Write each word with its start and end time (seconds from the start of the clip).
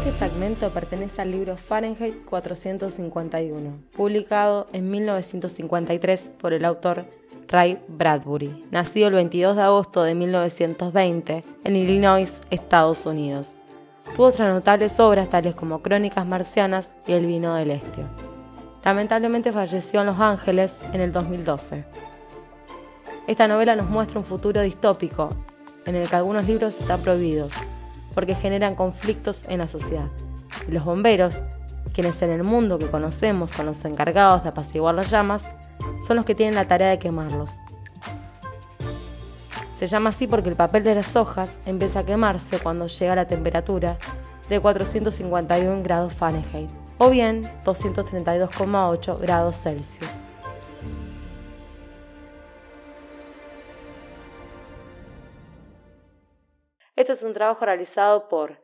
Este 0.00 0.12
fragmento 0.12 0.72
pertenece 0.72 1.20
al 1.20 1.30
libro 1.30 1.58
Fahrenheit 1.58 2.24
451, 2.24 3.82
publicado 3.94 4.66
en 4.72 4.90
1953 4.90 6.32
por 6.40 6.54
el 6.54 6.64
autor 6.64 7.04
Ray 7.48 7.78
Bradbury, 7.86 8.64
nacido 8.70 9.08
el 9.08 9.14
22 9.16 9.56
de 9.56 9.62
agosto 9.62 10.02
de 10.02 10.14
1920 10.14 11.44
en 11.64 11.76
Illinois, 11.76 12.40
Estados 12.50 13.04
Unidos. 13.04 13.58
Tuvo 14.16 14.28
otras 14.28 14.50
notables 14.50 14.98
obras 14.98 15.28
tales 15.28 15.54
como 15.54 15.82
Crónicas 15.82 16.26
Marcianas 16.26 16.96
y 17.06 17.12
El 17.12 17.26
vino 17.26 17.54
del 17.54 17.72
Estio. 17.72 18.04
Lamentablemente 18.82 19.52
falleció 19.52 20.00
en 20.00 20.06
Los 20.06 20.18
Ángeles 20.18 20.78
en 20.94 21.02
el 21.02 21.12
2012. 21.12 21.84
Esta 23.26 23.46
novela 23.46 23.76
nos 23.76 23.90
muestra 23.90 24.18
un 24.18 24.24
futuro 24.24 24.62
distópico, 24.62 25.28
en 25.84 25.94
el 25.94 26.08
que 26.08 26.16
algunos 26.16 26.46
libros 26.46 26.80
están 26.80 27.02
prohibidos, 27.02 27.52
porque 28.14 28.34
generan 28.34 28.74
conflictos 28.74 29.48
en 29.48 29.58
la 29.58 29.68
sociedad. 29.68 30.08
Los 30.68 30.84
bomberos, 30.84 31.42
quienes 31.92 32.20
en 32.22 32.30
el 32.30 32.44
mundo 32.44 32.78
que 32.78 32.90
conocemos 32.90 33.50
son 33.50 33.66
los 33.66 33.84
encargados 33.84 34.42
de 34.42 34.50
apaciguar 34.50 34.94
las 34.94 35.10
llamas, 35.10 35.48
son 36.06 36.16
los 36.16 36.24
que 36.24 36.34
tienen 36.34 36.54
la 36.54 36.68
tarea 36.68 36.88
de 36.88 36.98
quemarlos. 36.98 37.52
Se 39.76 39.86
llama 39.86 40.10
así 40.10 40.26
porque 40.26 40.50
el 40.50 40.56
papel 40.56 40.84
de 40.84 40.94
las 40.94 41.16
hojas 41.16 41.58
empieza 41.64 42.00
a 42.00 42.04
quemarse 42.04 42.58
cuando 42.58 42.86
llega 42.86 43.12
a 43.14 43.16
la 43.16 43.26
temperatura 43.26 43.96
de 44.48 44.60
451 44.60 45.82
grados 45.82 46.12
Fahrenheit 46.12 46.70
o 46.98 47.08
bien 47.08 47.42
232,8 47.64 49.18
grados 49.18 49.56
Celsius. 49.56 50.10
Este 57.00 57.14
es 57.14 57.22
un 57.22 57.32
trabajo 57.32 57.64
realizado 57.64 58.28
por 58.28 58.62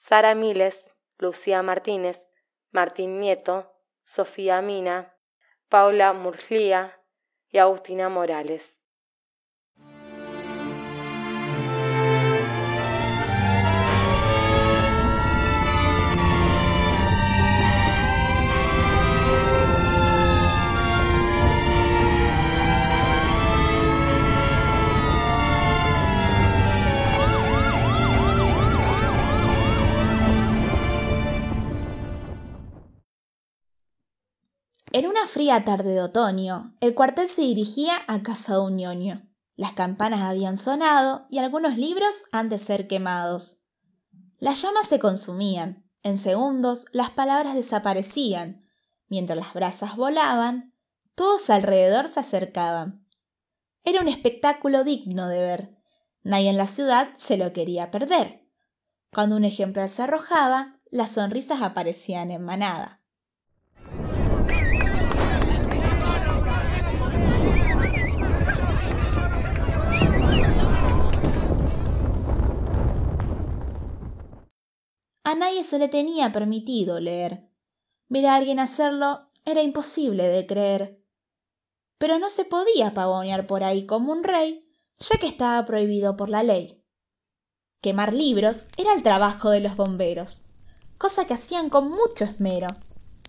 Sara 0.00 0.34
Miles, 0.34 0.74
Lucía 1.18 1.62
Martínez, 1.62 2.20
Martín 2.72 3.20
Nieto, 3.20 3.72
Sofía 4.02 4.60
Mina, 4.60 5.14
Paula 5.68 6.12
Murglia 6.12 7.00
y 7.48 7.58
Agustina 7.58 8.08
Morales. 8.08 8.75
En 34.96 35.06
una 35.06 35.26
fría 35.26 35.62
tarde 35.62 35.92
de 35.92 36.00
otoño, 36.00 36.74
el 36.80 36.94
cuartel 36.94 37.28
se 37.28 37.42
dirigía 37.42 37.92
a 38.06 38.22
casa 38.22 38.54
de 38.54 38.60
un 38.60 38.76
ñoño. 38.78 39.28
Las 39.54 39.72
campanas 39.72 40.22
habían 40.22 40.56
sonado 40.56 41.26
y 41.28 41.36
algunos 41.36 41.76
libros 41.76 42.22
han 42.32 42.48
de 42.48 42.56
ser 42.56 42.88
quemados. 42.88 43.58
Las 44.38 44.62
llamas 44.62 44.88
se 44.88 44.98
consumían. 44.98 45.84
En 46.02 46.16
segundos 46.16 46.86
las 46.92 47.10
palabras 47.10 47.54
desaparecían. 47.54 48.64
Mientras 49.08 49.38
las 49.38 49.52
brasas 49.52 49.96
volaban, 49.96 50.72
todos 51.14 51.50
alrededor 51.50 52.08
se 52.08 52.20
acercaban. 52.20 53.06
Era 53.84 54.00
un 54.00 54.08
espectáculo 54.08 54.82
digno 54.82 55.28
de 55.28 55.40
ver. 55.42 55.76
Nadie 56.22 56.48
en 56.48 56.56
la 56.56 56.66
ciudad 56.66 57.06
se 57.14 57.36
lo 57.36 57.52
quería 57.52 57.90
perder. 57.90 58.48
Cuando 59.12 59.36
un 59.36 59.44
ejemplar 59.44 59.90
se 59.90 60.04
arrojaba, 60.04 60.78
las 60.90 61.10
sonrisas 61.10 61.60
aparecían 61.60 62.30
en 62.30 62.42
manada. 62.42 63.02
A 75.26 75.34
se 75.64 75.78
le 75.78 75.88
tenía 75.88 76.32
permitido 76.32 77.00
leer. 77.00 77.48
Ver 78.08 78.26
a 78.26 78.36
alguien 78.36 78.58
hacerlo 78.58 79.30
era 79.44 79.62
imposible 79.62 80.28
de 80.28 80.46
creer. 80.46 81.02
Pero 81.98 82.18
no 82.18 82.30
se 82.30 82.44
podía 82.44 82.94
pavonear 82.94 83.46
por 83.46 83.64
ahí 83.64 83.86
como 83.86 84.12
un 84.12 84.24
rey, 84.24 84.68
ya 84.98 85.18
que 85.18 85.26
estaba 85.26 85.64
prohibido 85.66 86.16
por 86.16 86.28
la 86.28 86.42
ley. 86.42 86.84
Quemar 87.80 88.12
libros 88.12 88.68
era 88.76 88.92
el 88.94 89.02
trabajo 89.02 89.50
de 89.50 89.60
los 89.60 89.76
bomberos, 89.76 90.46
cosa 90.98 91.26
que 91.26 91.34
hacían 91.34 91.70
con 91.70 91.90
mucho 91.90 92.24
esmero. 92.24 92.68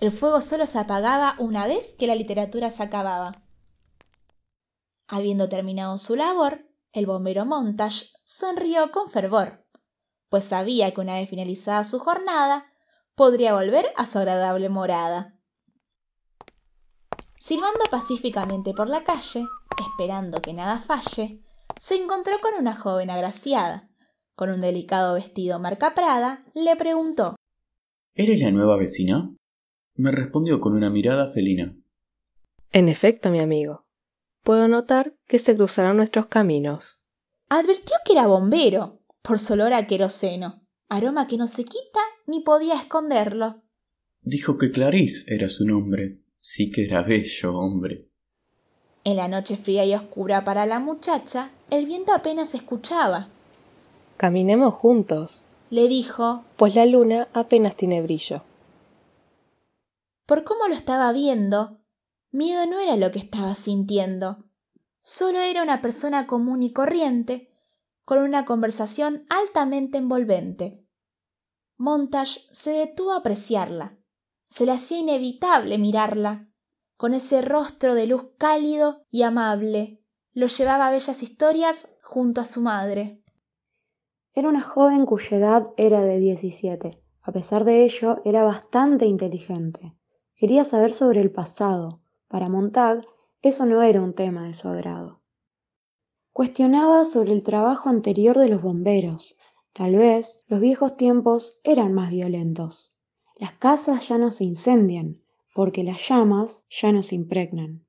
El 0.00 0.12
fuego 0.12 0.40
solo 0.40 0.66
se 0.66 0.78
apagaba 0.78 1.36
una 1.38 1.66
vez 1.66 1.94
que 1.98 2.06
la 2.06 2.14
literatura 2.14 2.70
se 2.70 2.82
acababa. 2.82 3.42
Habiendo 5.08 5.48
terminado 5.48 5.98
su 5.98 6.16
labor, 6.16 6.66
el 6.92 7.06
bombero 7.06 7.44
Montage 7.44 8.10
sonrió 8.24 8.90
con 8.92 9.10
fervor 9.10 9.63
pues 10.34 10.46
sabía 10.46 10.92
que 10.92 11.00
una 11.00 11.14
vez 11.14 11.30
finalizada 11.30 11.84
su 11.84 12.00
jornada, 12.00 12.66
podría 13.14 13.54
volver 13.54 13.86
a 13.94 14.04
su 14.04 14.18
agradable 14.18 14.68
morada. 14.68 15.38
Silbando 17.36 17.84
pacíficamente 17.88 18.74
por 18.74 18.88
la 18.88 19.04
calle, 19.04 19.46
esperando 19.78 20.42
que 20.42 20.52
nada 20.52 20.80
falle, 20.80 21.40
se 21.78 21.94
encontró 21.94 22.40
con 22.40 22.54
una 22.58 22.74
joven 22.74 23.10
agraciada. 23.10 23.88
Con 24.34 24.50
un 24.50 24.60
delicado 24.60 25.14
vestido 25.14 25.60
marca 25.60 25.94
Prada, 25.94 26.44
le 26.52 26.74
preguntó 26.74 27.36
¿Eres 28.16 28.40
la 28.40 28.50
nueva 28.50 28.76
vecina? 28.76 29.32
Me 29.94 30.10
respondió 30.10 30.58
con 30.58 30.74
una 30.74 30.90
mirada 30.90 31.30
felina. 31.30 31.76
En 32.72 32.88
efecto, 32.88 33.30
mi 33.30 33.38
amigo. 33.38 33.86
Puedo 34.42 34.66
notar 34.66 35.14
que 35.28 35.38
se 35.38 35.54
cruzaron 35.54 35.96
nuestros 35.96 36.26
caminos. 36.26 36.98
Advirtió 37.48 37.94
que 38.04 38.14
era 38.14 38.26
bombero, 38.26 39.03
por 39.24 39.38
su 39.38 39.54
olor 39.54 39.72
a 39.72 39.86
queroseno, 39.86 40.66
aroma 40.90 41.26
que 41.26 41.38
no 41.38 41.46
se 41.46 41.64
quita 41.64 42.00
ni 42.26 42.40
podía 42.40 42.74
esconderlo. 42.74 43.62
Dijo 44.20 44.58
que 44.58 44.70
Clarice 44.70 45.34
era 45.34 45.48
su 45.48 45.66
nombre. 45.66 46.20
Sí 46.36 46.70
que 46.70 46.84
era 46.84 47.02
bello, 47.02 47.56
hombre. 47.56 48.10
En 49.02 49.16
la 49.16 49.28
noche 49.28 49.56
fría 49.56 49.86
y 49.86 49.94
oscura 49.94 50.44
para 50.44 50.66
la 50.66 50.78
muchacha, 50.78 51.50
el 51.70 51.86
viento 51.86 52.12
apenas 52.12 52.54
escuchaba. 52.54 53.28
Caminemos 54.18 54.74
juntos, 54.74 55.44
le 55.70 55.88
dijo, 55.88 56.44
pues 56.56 56.74
la 56.74 56.84
luna 56.84 57.28
apenas 57.32 57.76
tiene 57.76 58.02
brillo. 58.02 58.42
Por 60.26 60.44
cómo 60.44 60.68
lo 60.68 60.74
estaba 60.74 61.10
viendo, 61.12 61.80
miedo 62.30 62.66
no 62.66 62.78
era 62.78 62.96
lo 62.96 63.10
que 63.10 63.20
estaba 63.20 63.54
sintiendo. 63.54 64.44
Solo 65.00 65.38
era 65.38 65.62
una 65.62 65.80
persona 65.80 66.26
común 66.26 66.62
y 66.62 66.74
corriente 66.74 67.53
con 68.04 68.18
una 68.18 68.44
conversación 68.44 69.24
altamente 69.28 69.98
envolvente. 69.98 70.84
Montage 71.76 72.40
se 72.52 72.70
detuvo 72.72 73.12
a 73.12 73.18
apreciarla. 73.18 73.96
Se 74.48 74.66
le 74.66 74.72
hacía 74.72 74.98
inevitable 74.98 75.78
mirarla. 75.78 76.48
Con 76.96 77.14
ese 77.14 77.42
rostro 77.42 77.94
de 77.94 78.06
luz 78.06 78.30
cálido 78.38 79.04
y 79.10 79.22
amable, 79.22 80.00
lo 80.32 80.46
llevaba 80.46 80.88
a 80.88 80.90
bellas 80.90 81.22
historias 81.22 81.96
junto 82.02 82.40
a 82.40 82.44
su 82.44 82.60
madre. 82.60 83.22
Era 84.34 84.48
una 84.48 84.62
joven 84.62 85.06
cuya 85.06 85.36
edad 85.36 85.64
era 85.76 86.02
de 86.02 86.18
17. 86.18 87.02
A 87.22 87.32
pesar 87.32 87.64
de 87.64 87.84
ello, 87.84 88.20
era 88.24 88.44
bastante 88.44 89.06
inteligente. 89.06 89.96
Quería 90.36 90.64
saber 90.64 90.92
sobre 90.92 91.20
el 91.20 91.32
pasado. 91.32 92.02
Para 92.28 92.48
Montag, 92.48 93.06
eso 93.42 93.64
no 93.66 93.82
era 93.82 94.02
un 94.02 94.14
tema 94.14 94.46
de 94.46 94.52
su 94.52 94.68
agrado. 94.68 95.23
Cuestionaba 96.34 97.04
sobre 97.04 97.30
el 97.30 97.44
trabajo 97.44 97.88
anterior 97.88 98.36
de 98.36 98.48
los 98.48 98.60
bomberos. 98.60 99.38
Tal 99.72 99.94
vez 99.94 100.44
los 100.48 100.58
viejos 100.58 100.96
tiempos 100.96 101.60
eran 101.62 101.92
más 101.92 102.10
violentos. 102.10 102.98
Las 103.36 103.56
casas 103.56 104.08
ya 104.08 104.18
no 104.18 104.32
se 104.32 104.42
incendian, 104.42 105.14
porque 105.54 105.84
las 105.84 106.08
llamas 106.08 106.66
ya 106.68 106.90
no 106.90 107.04
se 107.04 107.14
impregnan. 107.14 107.86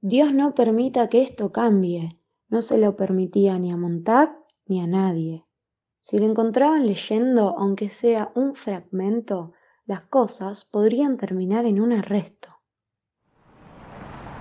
Dios 0.00 0.34
no 0.34 0.56
permita 0.56 1.08
que 1.08 1.22
esto 1.22 1.52
cambie. 1.52 2.20
No 2.48 2.62
se 2.62 2.78
lo 2.78 2.96
permitía 2.96 3.60
ni 3.60 3.70
a 3.70 3.76
Montag 3.76 4.36
ni 4.66 4.80
a 4.80 4.88
nadie. 4.88 5.46
Si 6.00 6.18
lo 6.18 6.26
encontraban 6.26 6.84
leyendo, 6.84 7.56
aunque 7.56 7.90
sea 7.90 8.32
un 8.34 8.56
fragmento, 8.56 9.52
las 9.84 10.04
cosas 10.04 10.64
podrían 10.64 11.16
terminar 11.16 11.64
en 11.64 11.80
un 11.80 11.92
arresto. 11.92 12.48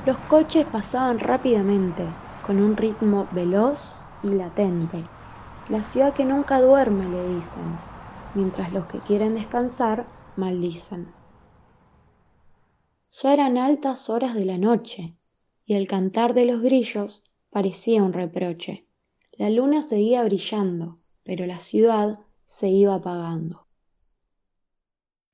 Los 0.08 0.18
coches 0.28 0.66
pasaban 0.66 1.20
rápidamente, 1.20 2.10
con 2.46 2.62
un 2.62 2.78
ritmo 2.78 3.28
veloz 3.32 4.08
y 4.22 4.34
latente. 4.34 5.10
La 5.66 5.84
ciudad 5.84 6.14
que 6.14 6.26
nunca 6.26 6.62
duerme, 6.62 7.10
le 7.10 7.26
dicen, 7.26 7.88
mientras 8.34 8.72
los 8.72 8.86
que 8.86 9.02
quieren 9.02 9.34
descansar 9.34 10.14
maldicen. 10.36 11.16
Ya 13.10 13.34
eran 13.34 13.58
altas 13.58 14.12
horas 14.12 14.36
de 14.36 14.46
la 14.46 14.60
noche, 14.60 15.18
y 15.66 15.74
el 15.74 15.88
cantar 15.88 16.36
de 16.36 16.46
los 16.46 16.62
grillos 16.62 17.24
parecía 17.50 18.04
un 18.04 18.14
reproche. 18.14 18.84
La 19.40 19.50
luna 19.50 19.82
seguía 19.82 20.24
brillando, 20.24 21.00
pero 21.24 21.48
la 21.48 21.58
ciudad 21.58 22.20
se 22.46 22.70
iba 22.70 22.94
apagando. 22.94 23.66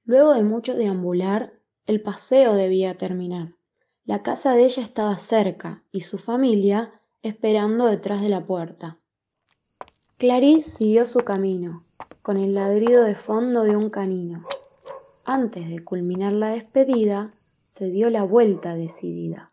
Luego 0.06 0.34
de 0.34 0.44
mucho 0.44 0.76
deambular, 0.76 1.60
el 1.88 2.02
paseo 2.02 2.54
debía 2.54 2.98
terminar. 2.98 3.58
La 4.06 4.24
casa 4.24 4.54
de 4.54 4.64
ella 4.64 4.82
estaba 4.82 5.18
cerca 5.18 5.84
y 5.92 6.02
su 6.02 6.18
familia 6.18 7.01
esperando 7.24 7.86
detrás 7.86 8.22
de 8.22 8.30
la 8.30 8.46
puerta. 8.46 9.00
Clarice 10.18 10.70
siguió 10.70 11.06
su 11.06 11.20
camino, 11.20 11.84
con 12.22 12.38
el 12.38 12.54
ladrido 12.54 13.04
de 13.04 13.16
fondo 13.16 13.64
de 13.64 13.76
un 13.76 13.90
canino. 13.90 14.44
Antes 15.26 15.70
de 15.70 15.84
culminar 15.84 16.34
la 16.34 16.50
despedida, 16.50 17.32
se 17.64 17.90
dio 17.90 18.10
la 18.10 18.24
vuelta 18.24 18.76
decidida. 18.76 19.52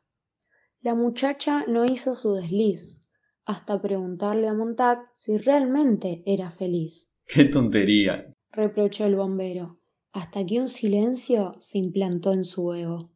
La 0.80 0.94
muchacha 0.94 1.64
no 1.66 1.84
hizo 1.84 2.16
su 2.16 2.34
desliz, 2.34 3.02
hasta 3.44 3.80
preguntarle 3.80 4.48
a 4.48 4.54
Montag 4.54 5.08
si 5.12 5.38
realmente 5.38 6.22
era 6.26 6.50
feliz. 6.50 7.10
¡Qué 7.26 7.44
tontería! 7.44 8.34
reprochó 8.50 9.04
el 9.04 9.16
bombero, 9.16 9.78
hasta 10.12 10.44
que 10.44 10.60
un 10.60 10.68
silencio 10.68 11.54
se 11.60 11.78
implantó 11.78 12.32
en 12.32 12.44
su 12.44 12.72
ego. 12.72 13.10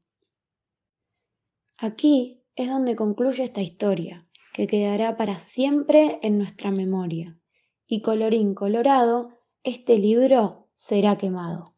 Aquí 1.76 2.43
es 2.55 2.69
donde 2.69 2.96
concluye 2.96 3.43
esta 3.43 3.60
historia, 3.60 4.26
que 4.52 4.66
quedará 4.66 5.16
para 5.16 5.38
siempre 5.38 6.19
en 6.22 6.38
nuestra 6.38 6.70
memoria. 6.70 7.38
Y 7.87 8.02
colorín 8.02 8.54
colorado, 8.54 9.31
este 9.64 9.99
libro 9.99 10.69
será 10.75 11.16
quemado. 11.16 11.71